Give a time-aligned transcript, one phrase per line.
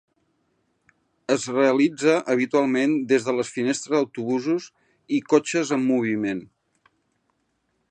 [1.35, 4.67] Es realitza habitualment des de les finestres d'autobusos
[5.19, 6.43] i cotxes en moviment.